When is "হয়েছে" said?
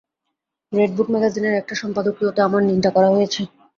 3.15-3.41